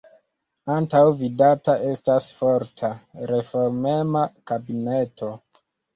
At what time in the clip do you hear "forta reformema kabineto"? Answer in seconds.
2.39-5.31